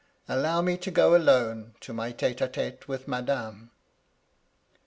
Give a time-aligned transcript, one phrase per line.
[0.27, 3.69] Allow me to go alone to my tete a t^te with madame.'